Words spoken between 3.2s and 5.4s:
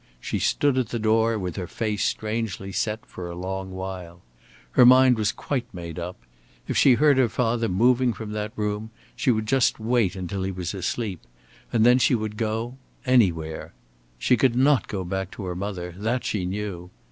a long while. Her mind was